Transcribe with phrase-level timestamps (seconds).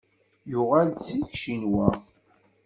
[0.51, 1.87] Yuɣal-d seg Ccinwa.